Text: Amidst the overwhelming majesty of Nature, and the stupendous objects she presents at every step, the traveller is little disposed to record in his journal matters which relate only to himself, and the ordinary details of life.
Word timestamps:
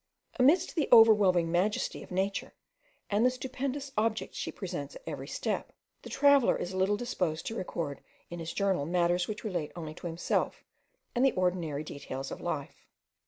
Amidst 0.39 0.73
the 0.73 0.89
overwhelming 0.91 1.51
majesty 1.51 2.01
of 2.01 2.09
Nature, 2.09 2.55
and 3.11 3.23
the 3.23 3.29
stupendous 3.29 3.91
objects 3.95 4.35
she 4.35 4.51
presents 4.51 4.95
at 4.95 5.03
every 5.05 5.27
step, 5.27 5.73
the 6.01 6.09
traveller 6.09 6.57
is 6.57 6.73
little 6.73 6.97
disposed 6.97 7.45
to 7.45 7.55
record 7.55 8.01
in 8.27 8.39
his 8.39 8.51
journal 8.51 8.87
matters 8.87 9.27
which 9.27 9.43
relate 9.43 9.71
only 9.75 9.93
to 9.93 10.07
himself, 10.07 10.63
and 11.13 11.23
the 11.23 11.33
ordinary 11.33 11.83
details 11.83 12.31
of 12.31 12.41
life. 12.41 12.87